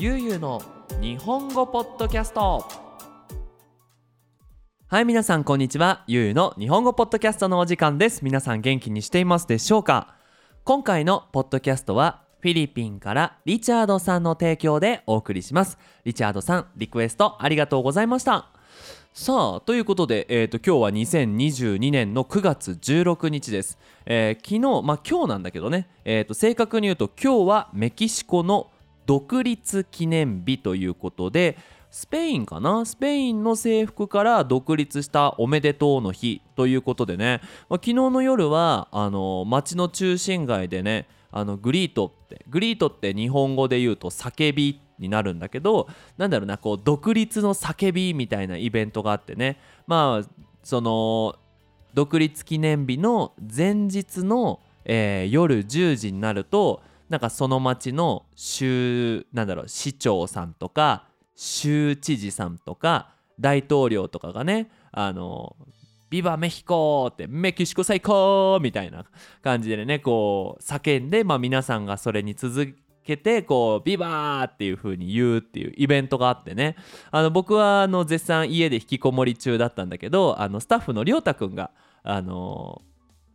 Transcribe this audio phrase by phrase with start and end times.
[0.00, 0.62] ゆうゆうの
[1.00, 2.64] 日本語ポッドキャスト。
[4.86, 6.04] はい皆さんこんにちは。
[6.06, 8.24] ゆうゆうの日本語ポッドキャストのお時間です。
[8.24, 10.14] 皆さん元気にしていますでしょうか？
[10.62, 15.78] 今回のポッドキャストはフィリピンからリチャードさんの提供でお送りします。
[16.04, 18.50] リチャードさんリクエストありがとうございました。
[19.12, 20.90] さあということで、えーと、今日は
[21.26, 23.76] 2022年の9月16日です、
[24.06, 28.70] えー、昨日まあ今日なんだけどね、えーと、正確に言うと今日はメキシコの
[29.08, 31.56] 独立記念日ということで
[31.90, 32.84] スペインかな？
[32.84, 37.40] スペインの制服から独立したおめでとうの日ということでね、
[37.70, 45.88] まあ、昨日の夜はあの街の中心街でねあのグリートってグリートって日本語で言うと叫びになるんだけど
[46.18, 49.58] なんだろうなこう独立の叫びみたいなイベントがあってね。
[49.86, 50.28] まあ
[50.62, 51.36] その
[51.94, 65.56] 独立記念日の前日の、えー、夜10時になるとなんかその町の州なんだろう市長さんとか州知事さんとか大統領とかがねあの
[66.10, 69.04] ビバメヒコってメキシコ最高みたいな
[69.42, 72.74] 感じでねこう叫んで、まあ、皆さんがそれに続
[73.04, 76.76] けてこうビバーっていう風に言うっていうイベントがあってね。
[77.10, 81.70] あの僕はあの絶賛家で引きこもり中だったんだけどあのスタッフのりょうたくんが
[82.02, 82.82] あの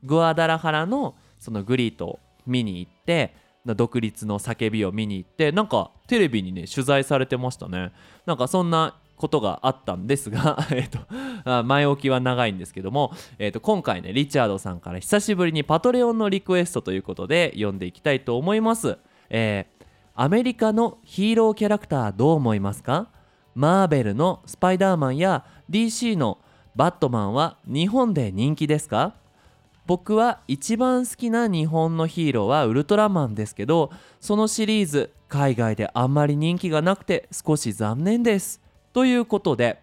[0.03, 7.91] グアダラハラのそのグリートを見に行って独立の叫びを見に行ってなんかテレビにね取材されてましたね。
[8.25, 18.97] なんかそんなことがあったんですが えっと前置きは長いんですけども、えっと今回ねリチャードさんから久しぶりにパトレオンのリクエストということで読んでいきたいと思います。
[19.29, 23.07] えー、アメリカのヒーローキャラクターどう思いますか？
[23.55, 26.39] マーベルのスパイダーマンや DC の
[26.75, 29.13] バットマンは日本で人気ですか？
[29.85, 38.61] 僕は一番好きな日本のヒーローはウルトラマンですけどそのシリーズ海外であんまり人気がなくて少し残念です。
[38.93, 39.81] ということで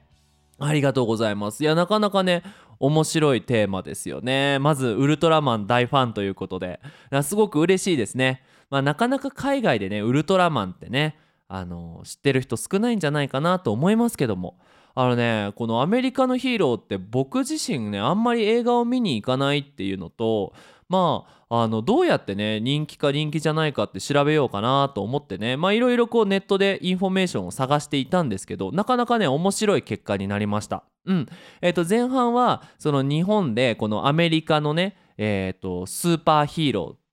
[0.58, 1.62] ありがとうございます。
[1.64, 2.42] いやなかなかね
[2.78, 4.58] 面白いテーマですよね。
[4.60, 6.80] まずウルトラマン大ファンということで。
[7.22, 8.42] すごく嬉しいですね。
[8.70, 14.56] まあ、なかなか海外でねウルトラマンってねあの知ってる人少ないんじゃないかなと思いますけども。
[15.00, 20.52] あのねこのアメリカのヒーローって僕自身ねあんまり映画を見に行かないっていうのと
[20.90, 30.84] まああのどうやってね人気か人気じゃないかって調べようかなと思ってねまあいろいろこうネットでインフォメーションを探していたんですけどなかなかね面白い結果になりました。
[31.06, 31.26] うん
[31.62, 37.09] えー、と前半はその日本でこのアメリカのねえー、とスーパーヒーロー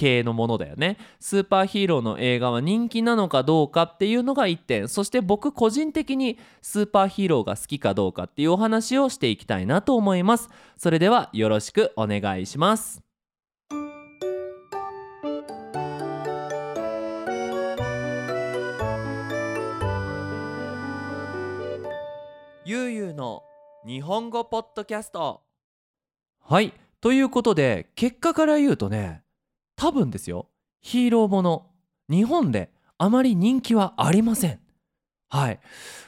[0.00, 0.96] 系のものだよね。
[1.18, 4.88] スーパーヒーローの映画は人気なのかどうかっていうのが1点。
[4.88, 10.48] そして僕個人的にスーパーヒーローが好きかどうかっていうお話をしていきたいなと思います。
[10.78, 13.02] それではよろしくお願いします。
[22.64, 23.42] ゆうゆうの
[23.86, 25.42] 日本語ポッドキャスト。
[26.40, 26.72] はい。
[27.02, 29.22] ということで結果から言うとね
[29.80, 30.46] 多分ですよ。
[30.82, 31.66] ヒーローもの。
[32.10, 34.60] 日本であまり人気はありません。
[35.30, 35.60] はい。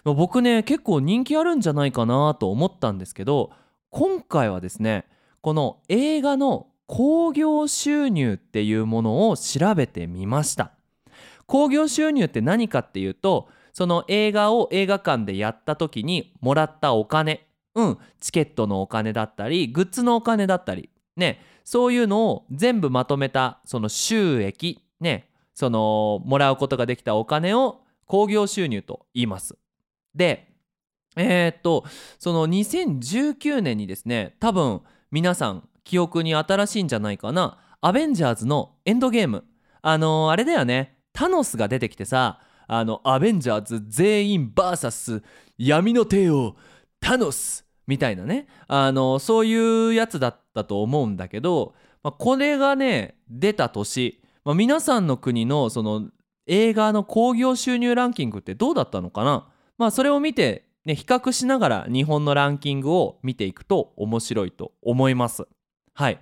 [0.05, 3.51] 僕ね結構人気あるんじゃないかなと思ったんですけど
[3.89, 5.07] 今回はですね
[5.41, 10.73] この映画の興行収入っていうものを調べてみました。
[11.47, 17.49] 興行収入って何かっていうとその映画を映画館でやった時にもらったお金。
[17.75, 17.99] うん。
[18.21, 20.91] チケットのお金だったりグッズのお金だったり。
[21.17, 21.41] ね。
[21.65, 29.57] そういうのを全部まとめたその収益ねそのもらうことができたお金を興行収入と言います。
[30.15, 30.49] で
[31.17, 31.85] えー、っと
[32.19, 34.81] その2019年にですね多分
[35.11, 37.59] 皆さん記憶に新しいんじゃないかな。
[37.81, 39.45] アベンジャーズのエンドゲーム。
[39.83, 40.97] あのー、あれだよね。
[41.13, 45.23] タノスが出てきてさあのアベンジャーズ全員 VS
[45.59, 46.57] 闇の帝王
[47.01, 48.47] タノスみたいなね。
[48.69, 50.42] あのそういうやつだった。
[50.53, 56.11] たと思うんだけど、まあ、これがね出た年、まあ、皆さんの国のその
[56.47, 59.49] 映画の興行収入ランキングってどうだったのかな？
[59.79, 65.47] まあそれを見て、ね、比較しながら日本のランキングを見ていくと面白いと思います。
[65.95, 66.21] はい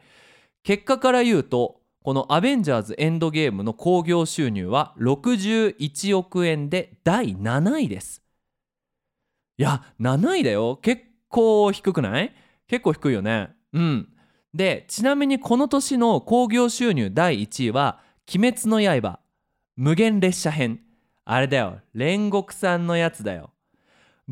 [0.62, 8.22] 結果から言うとこの「アベンジャーズ・エンドゲーム」の興行収入は61億円で第7位です。
[9.56, 12.34] いや7位だよ結構低くない？
[12.66, 13.50] 結構低いよね。
[13.72, 14.08] うん。
[14.54, 18.00] で、ちなみにこの年の興行収入第1位は、
[18.32, 19.20] 鬼滅の刃、
[19.76, 20.80] 無限列車編。
[21.24, 23.50] あれだよ、煉獄さんのやつだよ。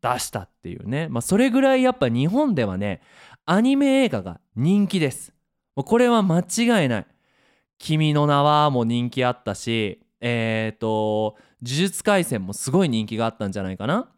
[0.00, 3.02] 出したっていうね、まあ、それぐらいやっぱ日本ではね
[3.44, 5.34] アニメ映画が人気です。
[5.74, 7.06] これは間違いない
[7.78, 14.08] 「君の名は」も人気あったしえっ、ー、と「呪術廻戦」もすごい人気があったんじゃないかな。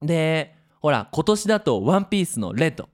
[0.00, 2.88] でほら今年だと「ワンピースのレッド。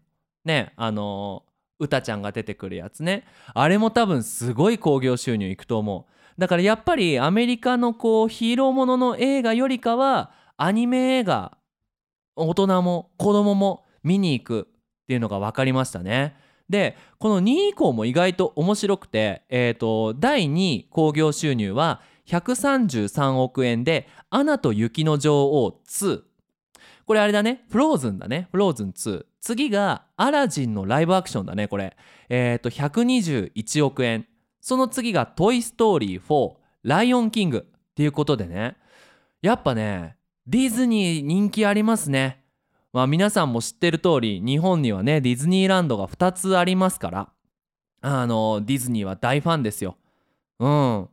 [0.44, 1.42] ねあの
[1.78, 3.24] うたちゃんが出てくるやつね。
[3.54, 6.17] あれも多分すごい興行収入いくと思う。
[6.38, 11.58] だからやっぱりアメリカのこうヒーローものの映画よりかはアニメ映画
[12.36, 16.36] 大人も子供も見に行くっていうのが分かりましたね。
[16.68, 26.22] でこの2位以降も意外と面白くて、えーと、第2位興行収入は133億円で「アナと雪の女王2」
[27.06, 31.96] これあれだねフローズンだねフローズン2次がアラジンのライブアクションだねこれ。
[32.28, 34.27] えっ、ー、と121億円。
[34.68, 36.52] その次が「トイ・ストーリー4」
[36.84, 38.76] 「ライオン・キング」っていうことでね。
[39.40, 42.44] やっぱねディズニー人気ありますね。
[42.92, 47.28] まあ皆さんも知ってる通り日本にはねディズニーランドが2つありますから。
[48.02, 49.96] あのディズニーは大ファンですよ。
[50.58, 51.08] うん。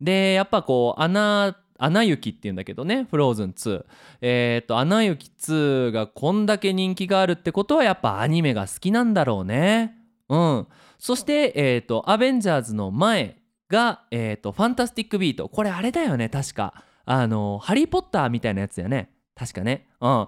[0.00, 3.84] でやっぱこうアナアナ雪っていうんだけどね Frozen 2
[4.20, 10.03] えっ、ー、とアナ雪2がこんだけ人気があるってことはやっぱアニメが好きなんだろうね。
[10.28, 10.66] うん
[10.98, 13.36] そして、え、ー、と、アベンジャーズの前
[13.68, 15.50] が、え、ー、と、ファンタスティックビースト。
[15.50, 16.82] これあれだよね、確か。
[17.04, 19.10] あの、ハリー・ポッターみたいなやつだよね。
[19.34, 19.88] 確かね。
[20.00, 20.26] うん。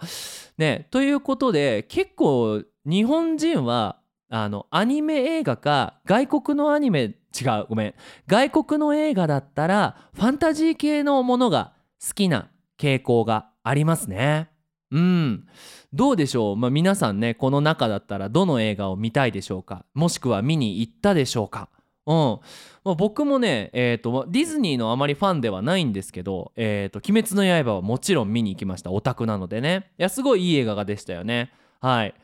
[0.58, 7.14] ね、ということで、結構、日本人は、あの、アニメ映画か、外国のアニメ、違
[7.62, 7.94] う、ごめん。
[8.26, 11.72] 外国の映画だったら、ファンタジー系のものが
[12.06, 14.50] 好きな傾向がありますね。
[14.90, 15.46] うん。
[15.92, 19.84] どうでしょう、まあ、皆さんねこの中だったらどの映画を見たいでしょうか？
[19.94, 21.68] もしくは見に行ったでしょうか？
[22.06, 22.38] うん。
[22.84, 28.92] まあ、僕もね、えーと、ディズニーのあまりファンではないんですけど「えーと、鬼滅の刃」はもちろん見に行きました。
[28.92, 29.90] オタクなのでね。
[29.98, 31.50] いやすごいいい映画がでしたよね。
[31.80, 32.14] はい。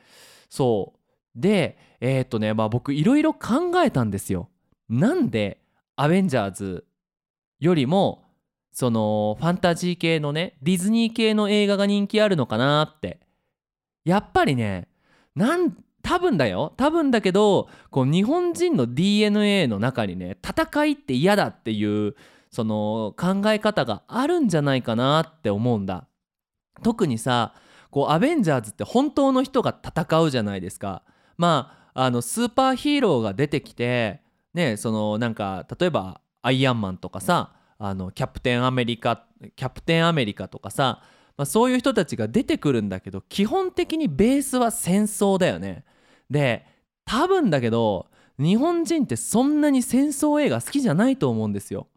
[0.48, 0.98] そう。
[1.34, 4.48] でえっ、とねまあ僕いろいろ考えたんですよ。
[4.88, 5.58] なんで
[5.96, 6.84] アベンジャーズ
[7.58, 8.24] よりも
[8.72, 13.20] そのファンタジー系のねディズニー系の映画が人気あるのかなって。
[14.04, 14.88] やっぱりね
[15.36, 16.74] なん多分だよ。
[16.76, 22.16] 多分だけどこう日本人の DNA の中にね戦いって嫌だっていう
[22.50, 26.06] その考え方があるんじゃないかなって思うんだ。
[26.82, 27.54] 特にさ
[27.90, 31.02] こうアベンジャーズって本当の人が戦うじゃないですか。
[31.36, 34.22] まああのスーパーヒーローが出てきて
[34.54, 37.52] ねそのなんか例えばアイアンマンとかさ
[37.84, 39.24] あのキャプテンアメリカ
[39.56, 41.02] キャプテンアメリカとかさ
[41.36, 45.84] まあ、そういう人たちが出てくるんだけど基本的にベースは戦争だよね。
[46.30, 46.64] で
[47.04, 48.06] 多分だけど
[48.38, 51.88] 日本人ってそんなに戦争映画好きじゃないと思うんですよ。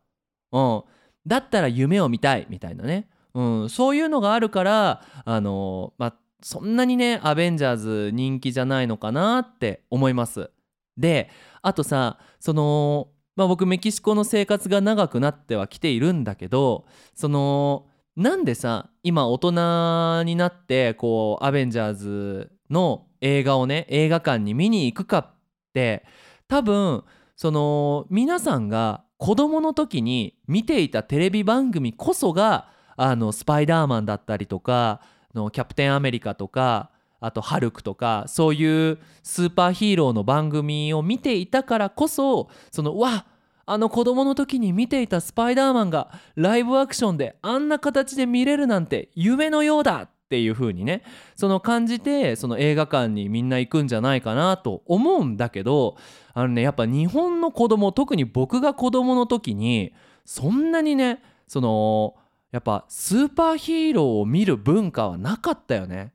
[0.51, 0.83] うん、
[1.27, 10.49] だったら夢を見たいみたいなね、うん、そういうのがあるからあのまあそんなにねアベンジャーズ人気じゃないのかなって思います。
[10.97, 11.29] で
[11.61, 25.33] あとさそのまあ僕メキシコの生活が長くなってはきているんだけどそのなんでさ今大人になってこうアベンジャーズの映画をね映画館に見に行くかっ
[25.73, 26.05] て
[26.47, 27.03] 多分
[27.35, 35.01] その皆さんが子供の時に見ていたテレビ番組こそがあのスパイダーマンだったりとか
[35.33, 36.91] のキャプテンアメリカとか
[37.25, 43.25] あとハルクとかそういうスーパーヒーローの番組を見ていたからこそそのわ
[43.65, 51.01] あの子供の時に見ていたスパイダーマンがライブアクションであんな形で見れるなんて夢のようだっていう風にね
[51.35, 55.97] その感じてその映画館にみんな行くんじゃないかなと思うんだけど
[56.33, 59.93] あのねやっぱ日本の子供特に僕が子供の時に
[60.25, 62.15] そんなにねその
[62.51, 66.14] やっぱスーパーヒーローを見る文化はなかったよね。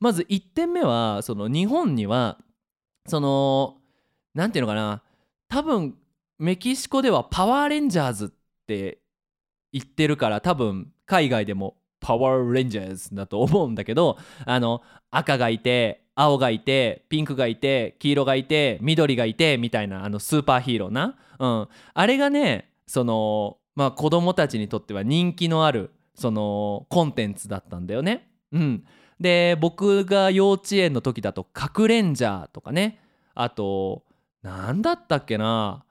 [0.00, 2.38] まず1点目はその日本には
[3.06, 3.76] その
[4.34, 5.02] 何て言うのかな
[5.48, 5.94] 多分
[6.38, 8.28] メキシコではパワーレンジャーズっ
[8.66, 8.98] て
[9.72, 28.28] 言ってるから多分海外でもパワーレンジャーズだと思うんだけどあの赤がいて青がいてピンクがいて黄色がいて緑がいてみたいなあのスーパーヒーローな、うん、あれがねそのまあ子供たちにとっては人気のあるそのコンテンツだったんだよね。
[28.52, 28.84] うん、
[29.20, 33.00] で僕が幼稚園の時だと「かくレンジャー」とかね
[33.34, 34.02] あと
[34.42, 35.84] 何だったっけな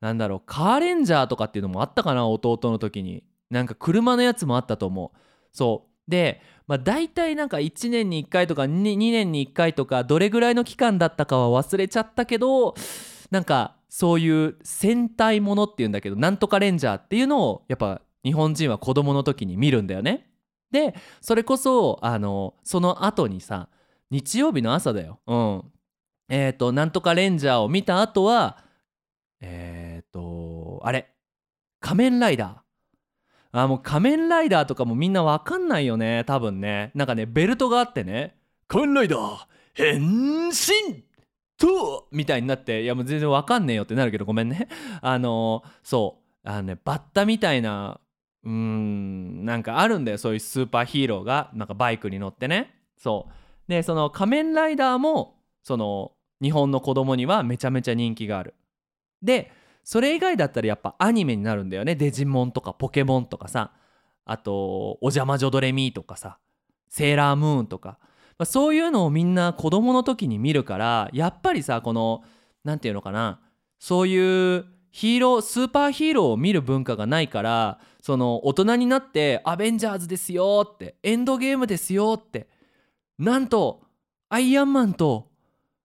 [0.00, 3.22] 何だろうカーレンジャーとかっていうのもあったかな弟の時に。
[3.52, 5.18] なんか車のやつもあったと思う。
[5.52, 6.10] そう。
[6.10, 12.74] でまあ大体なんか1年に1回とか 2, 2年に1回とかどれぐらいの期間だったかは忘れちゃったけど
[13.30, 20.26] なんかそういう戦隊ものっていうんだけどなんとかレンジャーっていうのをやっぱ日本人は子供の時に見るんだよね。
[20.72, 23.68] でそれこそあのその後にさ
[24.10, 25.20] 日曜日の朝だよ。
[25.26, 25.62] うん。
[26.28, 28.58] えっ、ー、となんとかレンジャーを見た後は
[29.40, 31.08] えっ、ー、とあれ？
[31.80, 32.62] 仮面ライダー。
[33.52, 38.34] あもう仮面ライダーとかもみんなわかんないよね多分ねなんかねベルトがあってね
[38.66, 41.04] 仮面ライダー変身
[41.58, 44.68] とみたいになっていやもう全然わかんねえよってなるけどごめんね
[45.02, 48.00] あのー、そうあのねバッタみたいな
[48.44, 52.74] うーんなんかあるんだよそういうスーパーヒーローがなんかバイクに乗ってね。
[52.96, 53.32] そう。
[53.68, 58.54] でその仮面ライダーもその日本の子供にはめちゃめちゃ人気がある。
[59.22, 59.50] で
[59.84, 61.94] それ以外だったらやっぱアニメになるんだよね。
[61.94, 63.72] デジモンとかポケモンとかさ。
[64.24, 66.38] あと「お邪魔女ドレミー」とかさ
[66.88, 67.98] 「セーラームーン」とか、
[68.38, 72.22] まあ、そういうのをみんな子供の時に見るからやっぱりさこの
[72.62, 73.40] 何て言うのかな。
[73.80, 82.46] そういうヒーロースーパーヒーローを見る文化がないからその大人になって「アベンジャーズですよ」って「エンドゲームですよ」って
[83.18, 83.80] なんと
[84.28, 85.30] アイアンマンと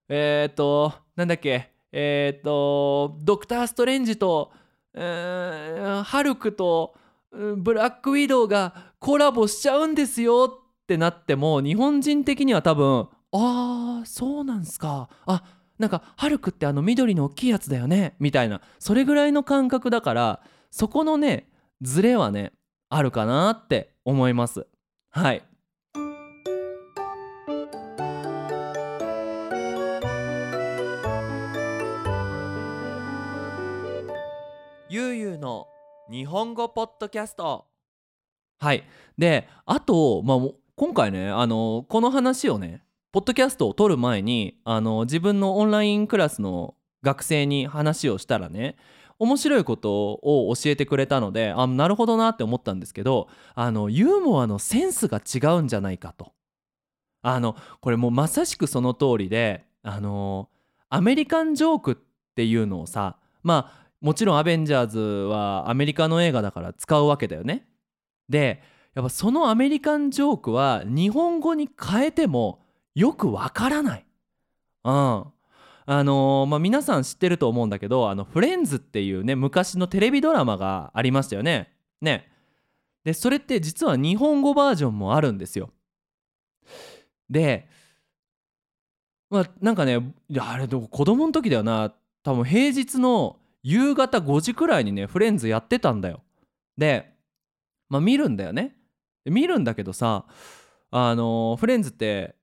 [0.09, 4.51] えっ、ー、となんだっけえっ、ー、とドクター・ストレンジと、
[4.93, 6.95] えー、ハルクと
[7.31, 15.09] ブラックウィドウがコラボしちゃうんですよってなっても日本人的には多分あーそうなんすか。
[15.25, 15.43] あ
[15.79, 18.15] なんかハルクってあの緑の大きいやつだよね。
[18.19, 18.61] みたいな。
[18.79, 20.41] それぐらいの感覚だから
[20.71, 21.49] そこのね
[21.81, 22.53] ズレはね
[22.89, 24.65] あるかなって思います。
[25.09, 25.43] はい。
[34.89, 35.67] ゆうゆうの
[36.09, 37.65] 日本語ポッドキャスト。
[38.59, 38.83] はい。
[39.17, 40.37] であと、まあ、
[40.75, 48.75] 今回ねあのこの話をねポッドキャストを撮る前にあの自分のオンラインクラスの学生に話をしたらね
[49.19, 56.33] 面白いことを教えてくれたのであなるほどなって思ったんですけどあのユーモアのセンスが違うんじゃないかと
[57.21, 60.49] あのこれもうまさしくその通りであの
[60.89, 61.95] アメリカンジョークっ
[62.35, 67.67] ていうのをさまあもちろんアベンジャーズはアメリカの映画だから使うわけだよね。
[68.29, 68.61] で
[68.93, 72.59] やっぱそのアメリカンジョークは日本語に変えても
[72.97, 74.05] よくわからない。
[74.83, 74.91] うん。
[74.91, 81.71] あのー、まあ、皆さん知ってると思うんだけど「あのフレンズ」っていうね昔のテレビドラマがありましたよね。
[82.01, 82.29] ね。
[83.05, 85.69] でそれって実は日本語バージョンもあるんですよ。
[87.29, 87.69] で
[89.29, 96.21] まあなんかねいやあれ子供の時だよな多分平日の夕方5時くらいにねフレンズやってたんだよ
[96.77, 97.13] で
[97.89, 98.75] まあ見るんだよね
[99.25, 100.25] 見るんだけどさ
[100.89, 102.36] あのー、フレンズって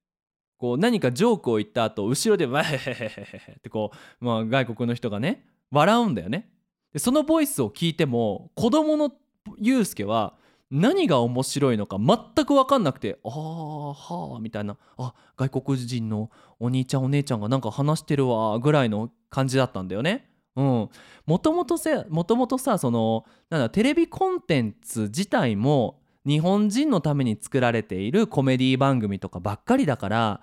[0.59, 6.51] こう何かジョークを言った後後ろで「わへへへへへ」ってこう、まあ、外国の人がね笑うんだよね。
[6.93, 9.13] でそのボイスを聞いても子供の
[9.59, 10.35] ユうスケは
[10.71, 20.31] 何が面白いのか全く分かんなくて「ああはあ」みたいな「あ外国人のお兄ちゃんお姉ちゃんがなんか話してるわ」ぐらいの感じだったんだよね。
[20.57, 20.89] うん、
[21.27, 30.41] もともとさもともとさそのなんだテレビコンテンツ自体も日本人のために作られているコメディ番組とかばっかりだから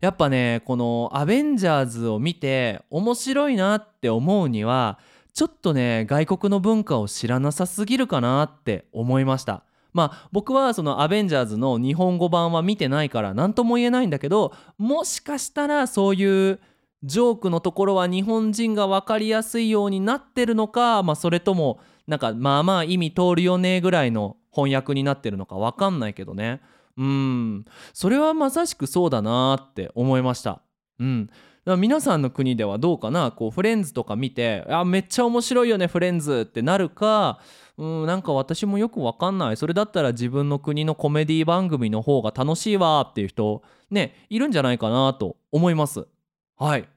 [0.00, 4.98] やっぱねこの「アベンジャーズ」を見て面白いなって思うには
[5.32, 9.62] ちょっとね外国の文化を知らなさすぎるかなって思いました。
[9.92, 16.60] まあ僕はその「アベンジャーズ」の日本語版は見てないから何とも言えないんだけどもしかしたらそういう
[17.02, 26.60] ジョークのところは日本人が分かりやすいようになってるのか、まあ、それともなんかまあまあ意味通るよねぐらいの翻訳になってるのか分かんないけどね。
[26.96, 27.64] うん。
[27.92, 30.60] それはまさしくそうだなって思いました。
[30.98, 31.26] うん。
[31.26, 31.36] だか
[31.72, 33.32] ら皆さんの国ではどうかな？
[33.32, 37.38] こうフレンズとか見てあめっちゃ面白いよねフレンズってなるか。
[37.78, 39.56] うんなんか私もよく分かんない。
[39.56, 46.06] それだったら自分の国のコメディ番組の方が楽しいわっていう人ねいるんじゃないかなと思います。
[46.56, 46.88] はい。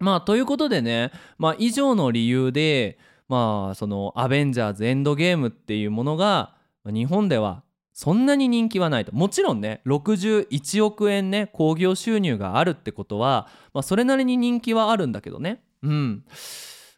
[0.00, 6.54] まあということでね、まあ、以上の理由でまあその「アベンジャーズエンドゲーム」っていうものが
[6.86, 9.12] 日本ではそんなに人気はないと。
[9.12, 15.62] もちろんね61億円ね興行収入があるってことは、まあ、それなりに人気はあるんだけどね。
[15.82, 16.24] うん。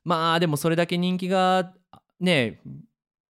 [0.04, 1.72] まあでもそれだけ人気が
[2.20, 2.60] ね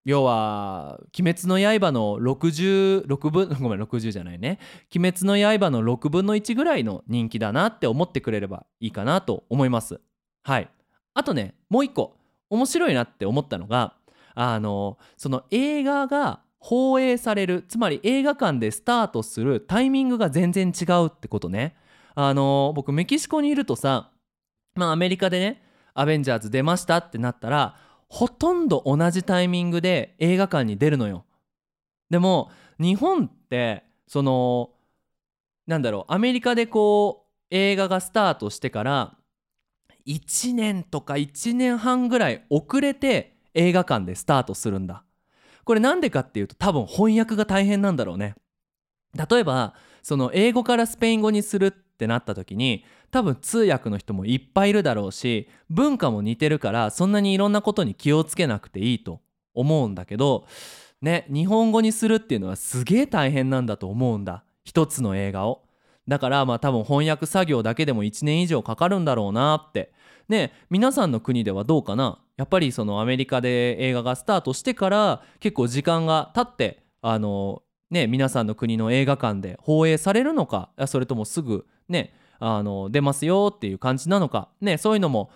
[0.04, 4.58] 要は「鬼滅の刃」の66分 ごめん60じゃないね
[4.94, 10.00] 「鬼滅の刃」の6分の1ぐらいの人気だなって思ってくれればいいかなと思います。
[10.42, 10.68] はい。
[11.14, 12.16] あとねもう一個
[12.48, 13.94] 面白いなって思ったのが
[14.42, 21.76] あのその映画が放映されるつまり映画館でスタートするタイミングが全然違うってことね。
[22.14, 24.12] あの僕メキシコにいるとさ
[24.76, 27.76] まあアメリカでね「アベンジャーズ」出ましたってなったら
[28.08, 31.26] ほとんど同じタイミングで映画館に出るのよ。
[32.08, 34.70] でも日本ってその
[35.66, 39.18] なんだろうアメリカでこう映画がスタートしてから
[40.06, 45.04] 1年とか1年半ぐらい遅れて映画館でスタートするんだ。
[45.64, 48.34] これなんでかっていうと多分翻訳が大変なんだろうね。
[49.14, 59.20] 例えばその英語からスペイン語にするってなった時に多分通訳の人もいっぱいいるだろうし文化も似てるからそんなにいろんなことに気をつけなくていいと
[59.52, 60.46] 思うんだけど
[61.02, 64.44] ね日本語にするっていうのはすげえ大変なんだと思うんだ。
[64.64, 65.64] 一つの映画を。
[66.06, 69.92] だからまあ多分翻訳作業だけでも1年以上かかるんだろうなって。
[70.28, 72.18] ね皆さんの国ではどうかな？
[72.40, 85.30] やっぱりそのアメリカで映画がスタートしてから結構時間が経ってあのね皆さんの国の映画館で放映されるのかそれともすぐねあの出ますよっていう感じなのかねそういうのも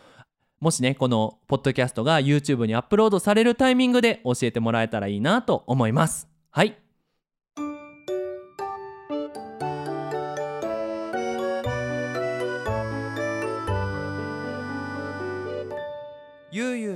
[0.60, 6.26] もしねこのポッドキャストが YouTube にアップロードされるタイミングで教えてもらえたらいいなと思います。
[6.50, 6.83] はい。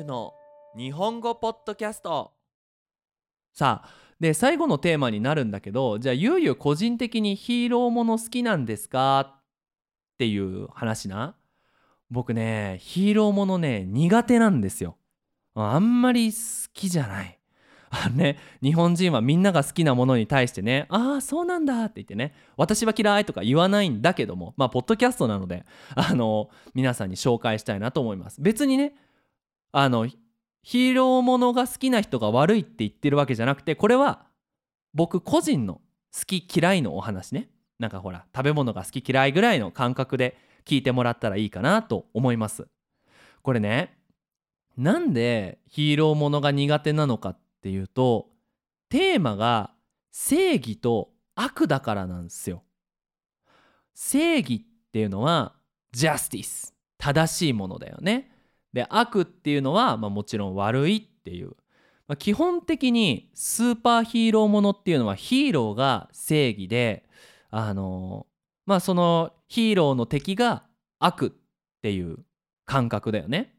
[0.08, 0.32] の
[0.74, 2.32] 日本語ポッドキャスト。
[3.52, 3.88] さあ
[4.18, 9.20] で最後のテーマになるんだけどじゃあゆうゆう個人的にヒーローもの好きなんですか？
[9.20, 9.40] っ
[10.18, 11.36] ていう話な。
[12.10, 14.96] 僕ねヒーローものね苦手なんですよ。
[15.54, 16.38] あんまり好
[16.72, 17.38] きじゃない。
[17.90, 28.40] あね日本人はみんなが好きなものに対してねああそうなんだって言ってね私は嫌いとか言わないんだけどもまあポッドキャストなのであの皆さんに紹介したいなと思います。
[28.40, 28.94] 別にね
[29.72, 30.06] あの
[30.62, 34.26] ヒーローものが好きな人が悪いって言ってるわけじゃなくてこれは
[34.94, 35.80] 僕個人の
[36.14, 37.50] 好き嫌いのお話ね。
[37.78, 42.66] なんかほら食べ物が好き嫌いぐらいの感覚で聞いてもらったらいいかなと思います。
[43.42, 43.96] これね
[44.76, 48.28] なんでヒーローものが苦手なのかっていうと
[48.88, 49.72] テーマが
[50.10, 52.62] 正義と悪だからなんですよ。
[53.94, 55.54] 正義っていうのは
[55.92, 58.30] ジャスティス正しいものだよね。
[58.72, 61.50] で悪っていうのは、まあ、もちろん悪いっていう、
[62.06, 67.04] まあ、基本的にスーパーヒーローものっていうのはヒーローが正義で
[67.50, 68.26] あの
[68.66, 70.64] まあそのヒーローの敵が
[70.98, 72.18] 悪っていう
[72.66, 73.54] 感覚だよね。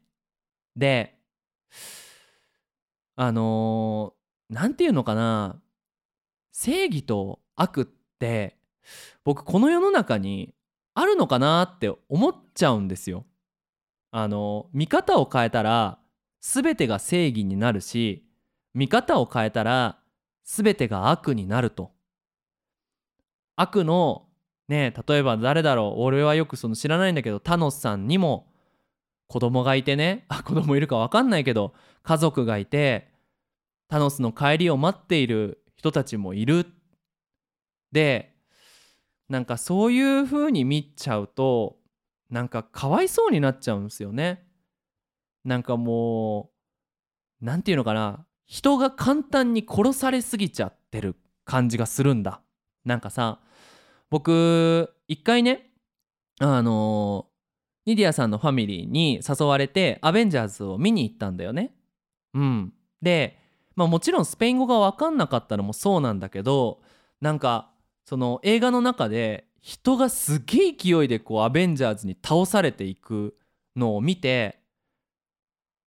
[0.76, 1.16] で
[3.16, 4.14] あの
[4.48, 5.60] 何て言うのかな
[6.52, 7.84] 正義と悪っ
[8.18, 8.56] て
[9.24, 10.54] 僕この世の中に
[10.94, 13.24] あるのかなって思っちゃうんですよ。
[14.10, 15.98] あの見方を変えたら
[16.40, 18.26] 全てが正義になるし
[18.74, 19.98] 見方を変えたら
[20.44, 21.92] 全てが悪になると。
[23.56, 24.26] 悪の
[24.68, 28.46] ね例えば誰だろう俺はよくその知らないんだけどタノスさんにも
[29.26, 33.10] 子供がいてねあ子供いるか分かんないけど家族がいて
[33.88, 36.66] タノスの帰りを待っている人たちもいる。
[37.92, 38.34] で
[39.28, 41.76] なんかそういう風に見ちゃうと
[42.30, 44.44] なんかかわいそうになっちゃうんですよね。
[45.44, 46.50] なんかも
[47.42, 52.40] う何て言うのかな人が簡単に殺されすぎちゃってる感じがするんだ。
[52.84, 53.40] なんかさ
[54.10, 55.70] 僕一回ね
[56.40, 57.26] あの
[57.86, 61.74] ニディアさんのファミリーに誘われてアベンジャーズを見に行ったんだよね。
[62.34, 63.38] うん、で、
[63.74, 66.80] まあ、もちろんスペイン語が分かんなかったのもそうなんだけど
[67.20, 67.70] なんか
[68.04, 73.36] その映画の中で人がすげえ勢いでこうアベンジャーズに倒されていく
[73.76, 74.60] のを見て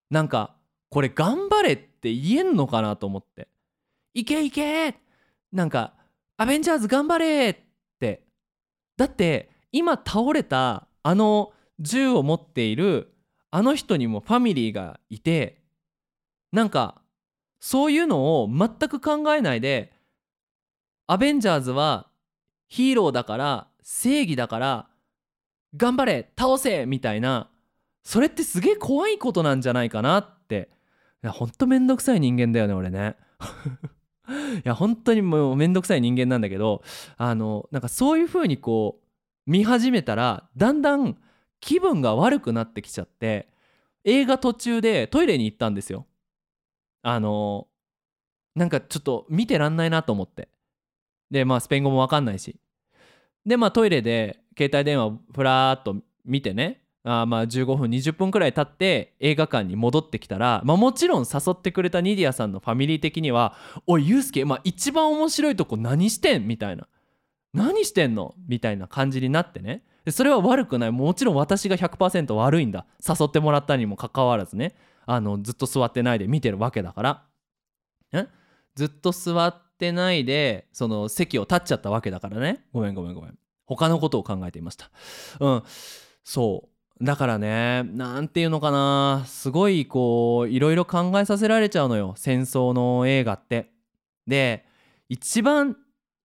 [0.10, 0.56] なんか
[0.90, 3.48] これ頑張れって言えんのかなと思って
[4.14, 4.96] 「いけいけ!」
[5.52, 5.94] なんか
[6.38, 7.56] 「アベンジャーズ頑張れ!」っ
[8.00, 8.28] て
[8.96, 13.16] だって今倒れたあの銃を持っている
[13.50, 15.64] あの人にもファミリーがいて
[16.52, 17.02] なんか
[17.60, 19.94] そういうのを全く考えないで
[21.08, 22.10] アベンジャーズは
[22.74, 24.88] ヒーローだから正義だから
[25.78, 27.52] 頑張れ倒せみたいな。
[28.04, 30.72] それってすげえ怖いことなんじゃないかなって。
[31.24, 33.16] いやほんとめんどくさい人間だよね俺ね。
[34.66, 36.82] いや本当にもうめんどくさい人間なんだけど
[37.16, 41.16] あのなんかそういう風にこう見始めたらだんだん
[41.60, 43.50] 気分が悪くなってきちゃって
[44.04, 46.08] 映画途中でトイレに行ったんですよ。
[47.04, 47.68] あの
[48.56, 50.50] なんかちょっと見てらんないなと思って。
[51.30, 52.60] でまあスペイン語もわかんないし。
[53.46, 63.56] でまあトイレで携帯電話をふらーっと見てねあまあ15分20分くらい経って映画館に戻ってきたら、まあ、もちろん誘ってくれたニディアさんのファミリー的には
[63.88, 66.88] 「おいユうスケ、まあ、一番面白いとこ何してん?」みたいな
[67.54, 69.84] 「何してんの?」みたいな感じになってね。
[70.10, 70.92] それは悪くない。
[70.92, 72.86] もちろん私が100%悪いんだ。
[73.08, 74.76] 誘ってもらったにもかかわらずね。
[75.06, 77.24] あのずっと座ってないで見てるわけだから。
[78.12, 78.28] え？
[78.76, 82.66] ずっと座ってないでその席を立っちゃったわけだからね。
[82.74, 83.38] ごめんごめんごめん。
[83.66, 84.92] 他のことを考えていました。
[85.40, 85.64] うん。
[86.24, 86.70] そ
[87.02, 87.04] う。
[87.04, 89.24] だからね何て言うのかな。
[89.28, 92.14] すごいこういろいろ考えさせられちゃうのよ。
[92.18, 93.72] 戦争の映画って。
[94.28, 94.66] で
[95.10, 95.76] 一番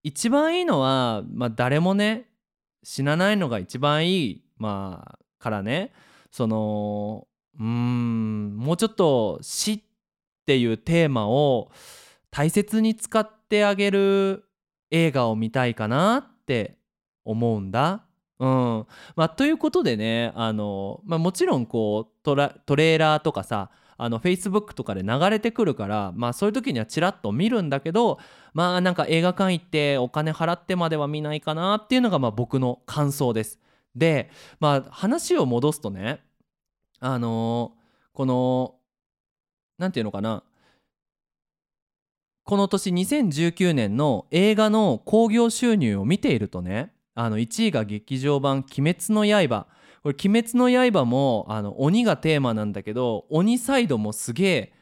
[0.02, 2.28] 一番いいのは、まあ、誰もね
[2.84, 5.92] 死なないのが一番いいまあからね。
[6.30, 7.26] その
[7.58, 9.80] うんもうちょっと死っ
[10.46, 11.70] ていうテーマを
[12.30, 14.44] 大切に使ってあげる
[14.90, 16.78] 映画を見たいかなって
[17.24, 18.04] 思うんだ。
[18.38, 18.86] うん
[19.16, 28.20] まあ、ということでねあの、まあ、もちろんこうトレーラーとかさあの Facebook とかで流れてくるから、まあ、そういう時にはちらっと見るんだけど
[28.54, 33.58] まあなんか映画館行ってお金払ってまでは見ないかなっていうのがまあ僕の感想です。
[33.96, 36.20] で、まあ、話を戻すとね
[37.00, 37.72] あの
[38.12, 38.76] この
[39.78, 40.44] 何て言うのかな
[42.48, 49.66] この年2019年の映画の興行収入を見ているとねあの1位が劇場版「鬼滅の刃」
[50.02, 54.72] これ「鬼滅の刃も」あの鬼がテーマなんだけど鬼サイドもすげえ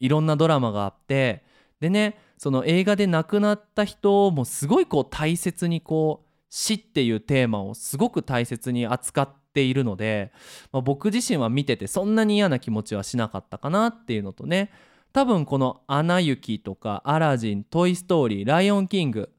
[0.00, 1.44] いろんなドラマがあって
[1.78, 10.32] でねその映画で亡くなった人もすごいこう大切にこう死っていうテーマをすごく大切に扱っているので、
[10.72, 14.70] まあ、僕自身は見ててそんなに嫌な気持ちはしなかったかなっていうのとね
[15.12, 19.30] 多分この「アナ雪」とか「アラジン」「トイ・ストーリー」「ライオン・キング」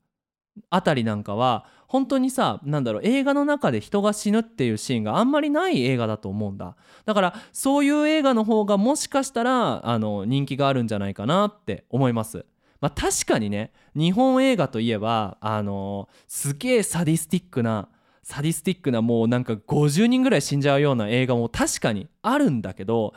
[0.70, 6.76] あたりなんかは本当にさなんだろう映画の中で人が死ぬっていうシーンがあんまりない映画だと思うんだ。
[7.06, 12.46] だからそういう映画の方がもしかしたらあの人気があるんじゃないかなって思います。
[12.82, 17.90] まあ確かにね日本映画といえばあのすげえサディスティックな
[18.22, 23.14] サディスティックなもうなんか50人ぐらい死んじゃうような映画も確かにあるんだけど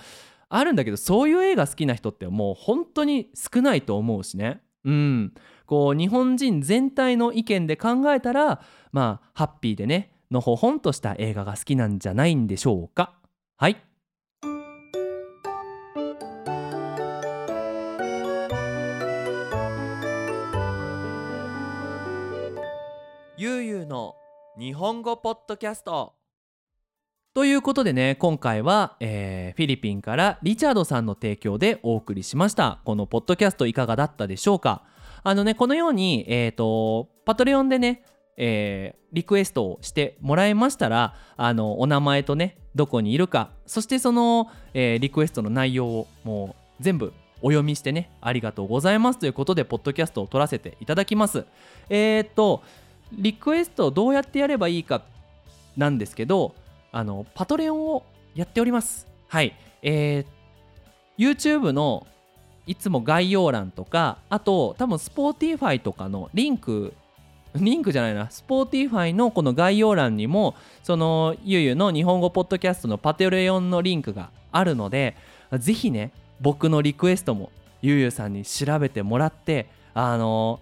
[0.55, 4.61] あるんだけどそういう映画好きな人ってもう本当に少ないと思うしね。
[4.85, 5.33] うん。
[5.65, 8.61] こう日本人全体の意見で考えたら
[8.93, 13.15] まあハッピーでねのほほんとした映画が好きなんじゃないんでしょうか。
[13.57, 13.83] はい。
[23.39, 24.15] ゆうゆうの
[24.59, 26.22] 日本語ポッドキャスト。
[27.35, 32.81] ということでね今回は、えー、フィリピンからリチャードさんの提供でお送りしました。
[32.85, 34.83] このポッドキャストいかがだったでしょうか？
[35.23, 38.05] あのねこのように、えーと、パトレオンでね
[38.37, 49.19] えー、リクエストをしてもらえましたらあのお名前とねどこにいるかそしてその、えー、リクエストの内容をもう全部お読みしてねありがとうございます。
[49.19, 51.45] ということでポッドキャストを撮らせていただきます。
[51.91, 52.63] えっ、ー、と
[53.13, 55.03] リクエストをどうやってやればいいか
[55.77, 56.55] なんですけど
[56.93, 59.09] あのパトレオンをやっております。
[59.29, 59.57] はい。
[59.83, 62.07] えー、YouTube の
[62.67, 66.95] いつも概要欄とかあと多分 Spotify とかのリンク
[67.57, 68.27] リンクじゃないな。
[68.27, 75.17] Spotify のこの概要欄にもそのゆゆの日本語ポッドキャストのパテレオンのリンクがあるので
[75.59, 77.51] ぜひね僕のリクエストも
[77.83, 80.61] ゆゆさんに調べてもらってあの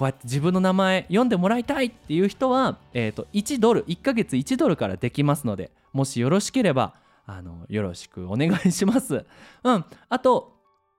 [0.00, 6.94] こうやって自分の名前読んでもらいたいっていう人は、えー、と1ドル1ヶ月1ドルからできますのでもしよろしければ
[7.26, 9.26] あのよろしくお願いします。
[9.62, 10.54] うん、あと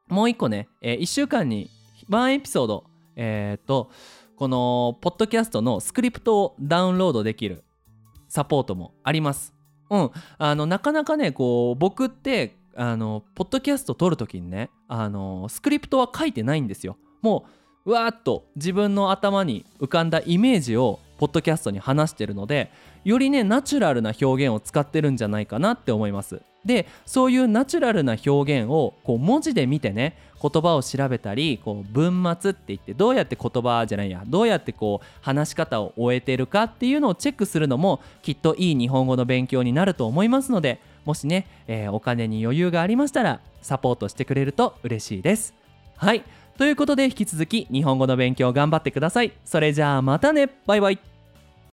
[0.08, 1.72] もう一個ね、えー、1週間に
[2.12, 2.84] 1エピソード、
[3.16, 3.90] えー、と、
[4.36, 7.64] このポッドキャストのスクリプトをダウンロードできる
[8.28, 9.56] サポートもあります。
[9.90, 16.98] うん、あのなかなかねこう僕ってあのポッドキャスト撮る時にねあのスクリプトは書いてないんですよ。
[17.24, 22.72] もううわーっと自分の頭に浮かんだイメージをポッドキャストに話してるので
[23.04, 26.42] よりねナチュラルな表現を使ってるんじゃないかなって思います。
[26.66, 45.56] でそういうナチュラルな表現をこう文字で見てね言葉を調べたりこう文末って言ってどうやって言葉じゃないやどうやってこう話し方を終えてるかっていうのをチェックするのもきっといい日本語の勉強になると思いますのでもしね、えーお金に余裕がありましたらサポートしてくれると嬉しいです
[45.96, 46.24] はい
[46.58, 49.34] ということで引き続き日本語の勉強頑張ってください。
[49.46, 50.50] それじゃあまたね。
[50.66, 51.11] バイバイ。